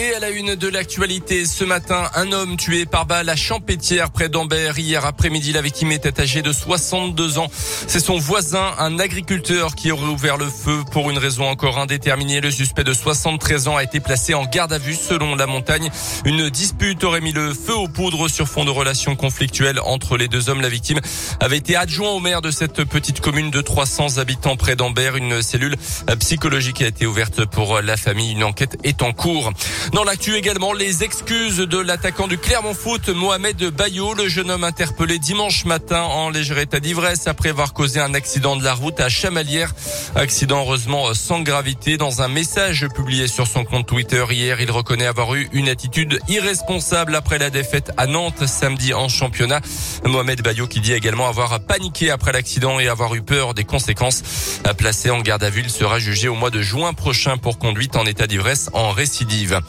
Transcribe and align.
Et 0.00 0.14
à 0.14 0.20
la 0.20 0.30
une 0.30 0.54
de 0.54 0.68
l'actualité, 0.68 1.44
ce 1.44 1.64
matin, 1.64 2.08
un 2.14 2.30
homme 2.30 2.56
tué 2.56 2.86
par 2.86 3.04
balle 3.04 3.28
à 3.28 3.34
Champétière, 3.34 4.12
près 4.12 4.28
d'Ambert. 4.28 4.78
Hier 4.78 5.04
après-midi, 5.04 5.52
la 5.52 5.60
victime 5.60 5.90
était 5.90 6.20
âgée 6.20 6.40
de 6.40 6.52
62 6.52 7.38
ans. 7.38 7.48
C'est 7.88 7.98
son 7.98 8.16
voisin, 8.16 8.74
un 8.78 9.00
agriculteur, 9.00 9.74
qui 9.74 9.90
aurait 9.90 10.06
ouvert 10.06 10.36
le 10.36 10.46
feu 10.46 10.84
pour 10.92 11.10
une 11.10 11.18
raison 11.18 11.48
encore 11.48 11.78
indéterminée. 11.78 12.40
Le 12.40 12.52
suspect 12.52 12.84
de 12.84 12.92
73 12.92 13.66
ans 13.66 13.76
a 13.76 13.82
été 13.82 13.98
placé 13.98 14.34
en 14.34 14.44
garde 14.44 14.72
à 14.72 14.78
vue 14.78 14.94
selon 14.94 15.34
la 15.34 15.48
montagne. 15.48 15.90
Une 16.24 16.48
dispute 16.48 17.02
aurait 17.02 17.20
mis 17.20 17.32
le 17.32 17.52
feu 17.52 17.74
aux 17.74 17.88
poudres 17.88 18.30
sur 18.30 18.46
fond 18.46 18.64
de 18.64 18.70
relations 18.70 19.16
conflictuelles 19.16 19.80
entre 19.80 20.16
les 20.16 20.28
deux 20.28 20.48
hommes. 20.48 20.60
La 20.60 20.68
victime 20.68 21.00
avait 21.40 21.58
été 21.58 21.74
adjoint 21.74 22.10
au 22.10 22.20
maire 22.20 22.40
de 22.40 22.52
cette 22.52 22.84
petite 22.84 23.20
commune 23.20 23.50
de 23.50 23.62
300 23.62 24.18
habitants 24.18 24.54
près 24.54 24.76
d'Ambert. 24.76 25.16
Une 25.16 25.42
cellule 25.42 25.74
psychologique 26.20 26.82
a 26.82 26.86
été 26.86 27.04
ouverte 27.04 27.46
pour 27.46 27.80
la 27.80 27.96
famille. 27.96 28.30
Une 28.30 28.44
enquête 28.44 28.78
est 28.84 29.02
en 29.02 29.12
cours. 29.12 29.52
Dans 29.92 30.04
l'actu 30.04 30.34
également, 30.34 30.72
les 30.72 31.02
excuses 31.02 31.56
de 31.56 31.78
l'attaquant 31.78 32.28
du 32.28 32.36
Clermont 32.36 32.74
Foot, 32.74 33.08
Mohamed 33.08 33.70
Bayo, 33.70 34.12
le 34.12 34.28
jeune 34.28 34.50
homme 34.50 34.64
interpellé 34.64 35.18
dimanche 35.18 35.64
matin 35.64 36.02
en 36.02 36.28
léger 36.28 36.60
état 36.60 36.78
d'ivresse 36.78 37.26
après 37.26 37.50
avoir 37.50 37.72
causé 37.72 37.98
un 37.98 38.12
accident 38.12 38.56
de 38.56 38.64
la 38.64 38.74
route 38.74 39.00
à 39.00 39.08
Chamalières. 39.08 39.74
Accident 40.14 40.60
heureusement 40.60 41.14
sans 41.14 41.40
gravité. 41.40 41.96
Dans 41.96 42.20
un 42.20 42.28
message 42.28 42.86
publié 42.94 43.28
sur 43.28 43.46
son 43.46 43.64
compte 43.64 43.86
Twitter 43.86 44.24
hier, 44.30 44.60
il 44.60 44.70
reconnaît 44.70 45.06
avoir 45.06 45.34
eu 45.34 45.48
une 45.52 45.68
attitude 45.68 46.20
irresponsable 46.28 47.14
après 47.14 47.38
la 47.38 47.50
défaite 47.50 47.90
à 47.96 48.06
Nantes 48.06 48.46
samedi 48.46 48.92
en 48.92 49.08
championnat. 49.08 49.60
Mohamed 50.04 50.42
Bayo 50.42 50.66
qui 50.66 50.80
dit 50.80 50.92
également 50.92 51.28
avoir 51.28 51.60
paniqué 51.60 52.10
après 52.10 52.32
l'accident 52.32 52.78
et 52.78 52.88
avoir 52.88 53.14
eu 53.14 53.22
peur 53.22 53.54
des 53.54 53.64
conséquences. 53.64 54.22
Placé 54.76 55.10
en 55.10 55.20
garde 55.20 55.44
à 55.44 55.50
vue, 55.50 55.68
sera 55.68 55.98
jugé 55.98 56.28
au 56.28 56.34
mois 56.34 56.50
de 56.50 56.62
juin 56.62 56.92
prochain 56.92 57.36
pour 57.36 57.58
conduite 57.58 57.96
en 57.96 58.04
état 58.04 58.26
d'ivresse 58.26 58.70
en 58.72 58.90
récidive. 58.90 59.60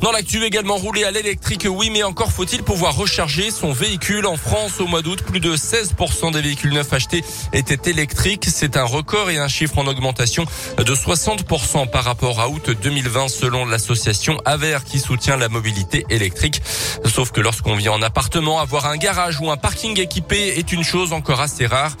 Dans 0.00 0.10
l'actu 0.10 0.42
également 0.44 0.76
roulé 0.76 1.04
à 1.04 1.10
l'électrique, 1.10 1.66
oui, 1.70 1.90
mais 1.90 2.02
encore 2.02 2.32
faut-il 2.32 2.62
pouvoir 2.62 2.96
recharger 2.96 3.50
son 3.50 3.72
véhicule. 3.72 4.26
En 4.26 4.36
France, 4.36 4.80
au 4.80 4.86
mois 4.86 5.02
d'août, 5.02 5.22
plus 5.22 5.40
de 5.40 5.56
16% 5.56 6.32
des 6.32 6.40
véhicules 6.40 6.72
neufs 6.72 6.92
achetés 6.92 7.22
étaient 7.52 7.90
électriques. 7.90 8.46
C'est 8.52 8.76
un 8.76 8.84
record 8.84 9.30
et 9.30 9.38
un 9.38 9.48
chiffre 9.48 9.78
en 9.78 9.86
augmentation 9.86 10.44
de 10.76 10.94
60% 10.94 11.88
par 11.88 12.04
rapport 12.04 12.40
à 12.40 12.48
août 12.48 12.70
2020 12.70 13.28
selon 13.28 13.64
l'association 13.64 14.38
Aver 14.44 14.78
qui 14.84 14.98
soutient 14.98 15.36
la 15.36 15.48
mobilité 15.48 16.04
électrique. 16.10 16.62
Sauf 17.04 17.30
que 17.30 17.40
lorsqu'on 17.40 17.76
vit 17.76 17.88
en 17.88 18.02
appartement, 18.02 18.58
avoir 18.58 18.86
un 18.86 18.96
garage 18.96 19.40
ou 19.40 19.50
un 19.50 19.56
parking 19.56 20.00
équipé 20.00 20.54
est 20.58 20.72
une 20.72 20.84
chose 20.84 21.12
encore 21.12 21.40
assez 21.40 21.66
rare. 21.66 21.96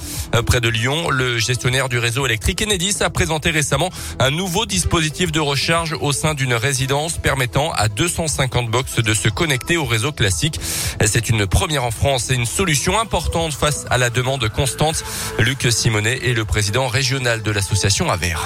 Près 0.46 0.60
de 0.60 0.68
Lyon, 0.68 1.10
le 1.10 1.38
gestionnaire 1.38 1.88
du 1.88 1.98
réseau 1.98 2.26
électrique 2.26 2.62
Enedis 2.62 2.96
a 3.00 3.10
présenté 3.10 3.50
récemment 3.50 3.90
un 4.18 4.30
nouveau 4.30 4.66
dispositif 4.66 5.30
de 5.30 5.40
recharge 5.40 5.94
au 6.00 6.12
sein 6.12 6.34
d'une 6.34 6.54
résidence 6.54 7.18
permettant 7.18 7.51
à 7.56 7.88
250 7.88 8.70
box 8.70 8.96
de 8.96 9.14
se 9.14 9.28
connecter 9.28 9.76
au 9.76 9.84
réseau 9.84 10.12
classique. 10.12 10.58
C'est 11.04 11.28
une 11.28 11.46
première 11.46 11.84
en 11.84 11.90
France 11.90 12.30
et 12.30 12.34
une 12.34 12.46
solution 12.46 12.98
importante 12.98 13.52
face 13.52 13.84
à 13.90 13.98
la 13.98 14.10
demande 14.10 14.48
constante. 14.48 15.04
Luc 15.38 15.66
Simonet 15.70 16.18
est 16.28 16.34
le 16.34 16.44
président 16.44 16.88
régional 16.88 17.42
de 17.42 17.50
l'association 17.50 18.10
Aver. 18.10 18.36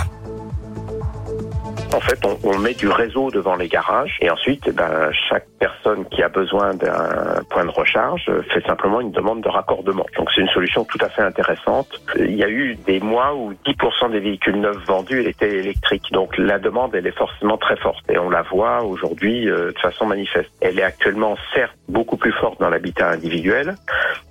En 1.95 2.01
fait, 2.01 2.19
on, 2.25 2.39
on, 2.43 2.59
met 2.59 2.75
du 2.75 2.89
réseau 2.89 3.31
devant 3.31 3.57
les 3.57 3.69
garages 3.69 4.19
et 4.21 4.31
ensuite, 4.31 4.69
ben, 4.75 5.11
chaque 5.29 5.47
personne 5.59 6.05
qui 6.07 6.23
a 6.23 6.29
besoin 6.29 6.75
d'un 6.75 7.43
point 7.51 7.65
de 7.65 7.71
recharge 7.71 8.31
fait 8.53 8.65
simplement 8.67 9.01
une 9.01 9.13
demande 9.13 9.43
de 9.43 9.49
raccordement. 9.49 10.07
Donc 10.17 10.29
c'est 10.35 10.41
une 10.41 10.49
solution 10.49 10.85
tout 10.85 10.99
à 11.01 11.09
fait 11.09 11.23
intéressante. 11.23 11.89
Il 12.19 12.37
y 12.37 12.45
a 12.45 12.49
eu 12.49 12.77
des 12.87 13.01
mois 13.01 13.35
où 13.35 13.53
10% 13.67 14.11
des 14.11 14.21
véhicules 14.21 14.61
neufs 14.61 14.85
vendus 14.87 15.23
étaient 15.27 15.59
électriques. 15.59 16.11
Donc 16.13 16.37
la 16.39 16.59
demande, 16.59 16.95
elle 16.95 17.07
est 17.07 17.17
forcément 17.17 17.57
très 17.57 17.77
forte 17.77 18.05
et 18.11 18.19
on 18.19 18.31
la 18.31 18.43
voit 18.43 18.83
aujourd'hui 18.83 19.49
euh, 19.49 19.73
de 19.73 19.79
façon 19.79 20.07
manifeste. 20.07 20.51
Elle 20.61 20.79
est 20.79 20.85
actuellement 20.85 21.37
certes 21.55 21.77
beaucoup 21.89 22.17
plus 22.17 22.33
forte 22.33 22.61
dans 22.61 22.69
l'habitat 22.69 23.11
individuel, 23.11 23.77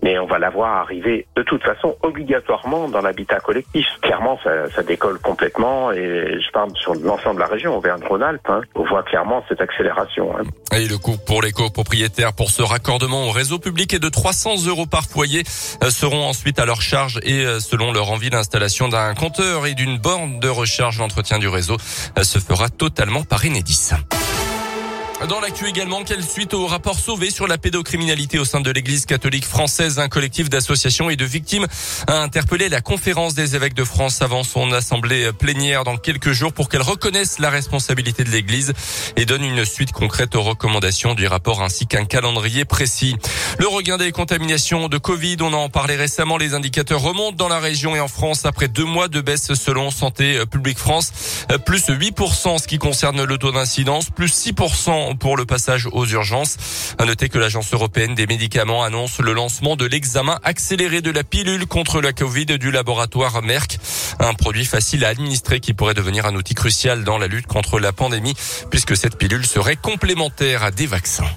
mais 0.05 0.19
on 0.19 0.27
va 0.27 0.37
la 0.37 0.51
voir 0.51 0.77
arriver 0.77 1.25
de 1.35 1.41
toute 1.41 1.63
façon 1.63 1.95
obligatoirement 2.03 2.87
dans 2.87 3.01
l'habitat 3.01 3.39
collectif. 3.39 3.87
Clairement, 4.03 4.37
ça, 4.43 4.83
décolle 4.83 5.17
complètement 5.17 5.91
et 5.91 6.39
je 6.39 6.51
parle 6.51 6.69
sur 6.75 6.93
l'ensemble 6.93 7.37
de 7.37 7.39
la 7.39 7.47
région, 7.47 7.75
Auvergne-Rhône-Alpes. 7.75 8.47
Hein, 8.47 8.61
on 8.75 8.83
voit 8.83 9.01
clairement 9.01 9.43
cette 9.49 9.61
accélération. 9.61 10.31
Hein. 10.37 10.43
Et 10.77 10.87
le 10.87 10.99
coût 10.99 11.17
pour 11.17 11.41
les 11.41 11.51
copropriétaires 11.51 12.33
pour 12.33 12.51
ce 12.51 12.61
raccordement 12.61 13.25
au 13.27 13.31
réseau 13.31 13.57
public 13.57 13.95
est 13.95 13.99
de 13.99 14.09
300 14.09 14.67
euros 14.67 14.85
par 14.85 15.05
foyer 15.05 15.41
seront 15.89 16.27
ensuite 16.27 16.59
à 16.59 16.67
leur 16.67 16.83
charge 16.83 17.19
et 17.23 17.43
selon 17.59 17.91
leur 17.91 18.11
envie 18.11 18.29
l'installation 18.29 18.87
d'un 18.87 19.15
compteur 19.15 19.65
et 19.65 19.73
d'une 19.73 19.97
borne 19.97 20.39
de 20.39 20.49
recharge 20.49 20.99
l'entretien 20.99 21.39
du 21.39 21.47
réseau 21.47 21.77
se 21.79 22.37
fera 22.37 22.69
totalement 22.69 23.23
par 23.23 23.43
Enedis. 23.43 23.93
Dans 25.29 25.39
l'actu 25.39 25.65
également, 25.65 26.03
quelle 26.03 26.23
suite 26.23 26.53
au 26.53 26.67
rapport 26.67 26.99
sauvé 26.99 27.31
sur 27.31 27.47
la 27.47 27.57
pédocriminalité 27.57 28.37
au 28.37 28.43
sein 28.43 28.59
de 28.59 28.69
l'église 28.69 29.05
catholique 29.05 29.45
française, 29.45 29.97
un 29.97 30.09
collectif 30.09 30.49
d'associations 30.49 31.09
et 31.09 31.15
de 31.15 31.23
victimes 31.23 31.65
a 32.07 32.21
interpellé 32.21 32.67
la 32.67 32.81
conférence 32.81 33.33
des 33.33 33.55
évêques 33.55 33.73
de 33.73 33.85
France 33.85 34.21
avant 34.21 34.43
son 34.43 34.73
assemblée 34.73 35.31
plénière 35.31 35.85
dans 35.85 35.95
quelques 35.95 36.33
jours 36.33 36.51
pour 36.51 36.67
qu'elle 36.67 36.81
reconnaisse 36.81 37.39
la 37.39 37.49
responsabilité 37.49 38.25
de 38.25 38.29
l'église 38.29 38.73
et 39.15 39.25
donne 39.25 39.43
une 39.43 39.63
suite 39.63 39.93
concrète 39.93 40.35
aux 40.35 40.43
recommandations 40.43 41.15
du 41.15 41.27
rapport 41.27 41.63
ainsi 41.63 41.87
qu'un 41.87 42.05
calendrier 42.05 42.65
précis. 42.65 43.15
Le 43.57 43.67
regain 43.67 43.97
des 43.97 44.11
contaminations 44.11 44.89
de 44.89 44.97
Covid, 44.97 45.37
on 45.39 45.53
en 45.53 45.69
parlait 45.69 45.95
récemment, 45.95 46.37
les 46.37 46.53
indicateurs 46.53 47.01
remontent 47.01 47.37
dans 47.37 47.49
la 47.49 47.59
région 47.59 47.95
et 47.95 48.01
en 48.01 48.09
France 48.09 48.45
après 48.45 48.67
deux 48.67 48.85
mois 48.85 49.07
de 49.07 49.21
baisse 49.21 49.53
selon 49.53 49.91
Santé 49.91 50.45
publique 50.45 50.77
France, 50.77 51.13
plus 51.65 51.87
8% 51.87 52.47
en 52.49 52.57
ce 52.57 52.67
qui 52.67 52.77
concerne 52.77 53.23
le 53.23 53.37
taux 53.37 53.53
d'incidence, 53.53 54.09
plus 54.09 54.27
6% 54.27 55.04
pour 55.13 55.37
le 55.37 55.45
passage 55.45 55.87
aux 55.91 56.05
urgences. 56.07 56.57
À 56.97 57.05
noter 57.05 57.29
que 57.29 57.37
l'Agence 57.37 57.73
européenne 57.73 58.15
des 58.15 58.25
médicaments 58.25 58.83
annonce 58.83 59.19
le 59.19 59.33
lancement 59.33 59.75
de 59.75 59.85
l'examen 59.85 60.39
accéléré 60.43 61.01
de 61.01 61.11
la 61.11 61.23
pilule 61.23 61.67
contre 61.67 62.01
la 62.01 62.13
Covid 62.13 62.45
du 62.45 62.71
laboratoire 62.71 63.43
Merck. 63.43 63.77
Un 64.19 64.33
produit 64.33 64.65
facile 64.65 65.05
à 65.05 65.09
administrer 65.09 65.59
qui 65.59 65.73
pourrait 65.73 65.93
devenir 65.93 66.25
un 66.25 66.35
outil 66.35 66.55
crucial 66.55 67.03
dans 67.03 67.17
la 67.17 67.27
lutte 67.27 67.47
contre 67.47 67.79
la 67.79 67.93
pandémie 67.93 68.33
puisque 68.71 68.97
cette 68.97 69.17
pilule 69.17 69.45
serait 69.45 69.75
complémentaire 69.75 70.63
à 70.63 70.71
des 70.71 70.87
vaccins. 70.87 71.29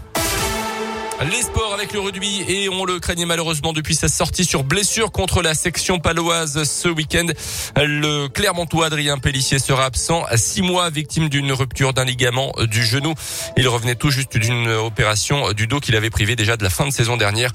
Les 1.27 1.43
sports 1.43 1.75
avec 1.75 1.93
le 1.93 1.99
rugby 1.99 2.45
et 2.47 2.69
on 2.69 2.85
le 2.85 3.01
craignait 3.01 3.27
malheureusement 3.27 3.73
depuis 3.73 3.97
sa 3.97 4.07
sortie 4.07 4.45
sur 4.45 4.63
blessure 4.63 5.11
contre 5.11 5.43
la 5.43 5.55
section 5.55 5.99
paloise 5.99 6.63
ce 6.63 6.89
week-end. 6.89 7.27
Le 7.77 8.29
Clermontois 8.29 8.87
Adrien 8.87 9.19
Pellissier 9.19 9.59
sera 9.59 9.85
absent 9.87 10.23
à 10.29 10.37
six 10.37 10.63
mois, 10.63 10.91
victime 10.91 11.29
d'une 11.29 11.51
rupture 11.51 11.93
d'un 11.93 12.05
ligament 12.05 12.53
du 12.71 12.85
genou. 12.85 13.15
Il 13.57 13.67
revenait 13.67 13.97
tout 13.97 14.11
juste 14.11 14.37
d'une 14.37 14.69
opération 14.69 15.53
du 15.53 15.67
dos 15.67 15.81
qu'il 15.81 15.97
avait 15.97 16.09
privé 16.09 16.37
déjà 16.37 16.57
de 16.57 16.63
la 16.63 16.71
fin 16.71 16.87
de 16.87 16.93
saison 16.93 17.17
dernière. 17.17 17.51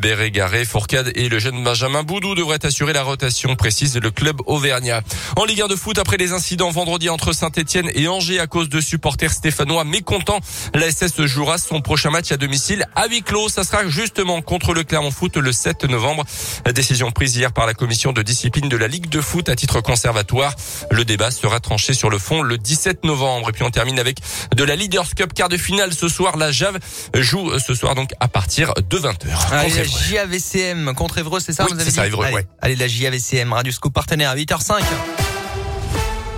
Béré 0.00 0.30
Garé, 0.30 0.64
Fourcade 0.64 1.10
et 1.16 1.28
le 1.28 1.40
jeune 1.40 1.64
Benjamin 1.64 2.04
Boudou 2.04 2.36
devraient 2.36 2.64
assurer 2.64 2.92
la 2.92 3.02
rotation 3.02 3.56
précise 3.56 3.94
de 3.94 4.00
le 4.00 4.12
club 4.12 4.40
auvergnat. 4.46 5.00
En 5.34 5.44
Ligue 5.44 5.62
1 5.62 5.66
de 5.66 5.76
foot, 5.76 5.98
après 5.98 6.18
les 6.18 6.32
incidents 6.32 6.70
vendredi 6.70 7.08
entre 7.08 7.32
Saint-Etienne 7.32 7.90
et 7.96 8.06
Angers 8.06 8.38
à 8.38 8.46
cause 8.46 8.68
de 8.68 8.80
supporters 8.80 9.32
stéphanois 9.32 9.82
mécontents, 9.82 10.38
la 10.72 10.88
SS 10.88 11.20
jouera 11.26 11.58
son 11.58 11.80
prochain 11.80 12.10
match 12.10 12.30
à 12.30 12.36
domicile 12.36 12.86
huis 13.08 13.22
clos. 13.22 13.48
Ça 13.48 13.64
sera 13.64 13.86
justement 13.88 14.42
contre 14.42 14.74
le 14.74 14.84
Clermont 14.84 15.10
Foot 15.10 15.36
le 15.36 15.52
7 15.52 15.84
novembre. 15.84 16.24
Décision 16.74 17.10
prise 17.10 17.36
hier 17.36 17.52
par 17.52 17.66
la 17.66 17.74
commission 17.74 18.12
de 18.12 18.22
discipline 18.22 18.68
de 18.68 18.76
la 18.76 18.88
Ligue 18.88 19.08
de 19.08 19.20
foot 19.20 19.48
à 19.48 19.56
titre 19.56 19.80
conservatoire. 19.80 20.54
Le 20.90 21.04
débat 21.04 21.30
sera 21.30 21.60
tranché 21.60 21.94
sur 21.94 22.10
le 22.10 22.18
fond 22.18 22.42
le 22.42 22.58
17 22.58 23.04
novembre. 23.04 23.48
Et 23.50 23.52
puis 23.52 23.62
on 23.64 23.70
termine 23.70 23.98
avec 23.98 24.18
de 24.54 24.64
la 24.64 24.76
Leaders 24.76 25.14
Cup 25.14 25.32
quart 25.34 25.48
de 25.48 25.56
finale 25.56 25.92
ce 25.92 26.08
soir. 26.08 26.36
La 26.36 26.52
Jave 26.52 26.78
joue 27.14 27.58
ce 27.58 27.74
soir 27.74 27.94
donc 27.94 28.10
à 28.20 28.28
partir 28.28 28.74
de 28.74 28.98
20h. 28.98 29.52
Allez, 29.52 29.70
la 29.74 29.84
JAVCM 29.84 30.94
contre 30.94 31.18
Évreux, 31.18 31.40
c'est 31.40 31.52
ça 31.52 31.64
oui, 31.64 31.72
vous 31.74 31.80
avez 31.80 31.90
ça, 31.90 32.02
dit 32.02 32.08
Évreux, 32.08 32.24
Allez, 32.24 32.34
ouais. 32.36 32.46
allez, 32.60 32.76
la 32.76 32.88
JAVCM, 32.88 33.52
Radio 33.52 33.72
Scoop 33.72 33.92
partenaire 33.92 34.30
à 34.30 34.36
8h05. 34.36 34.82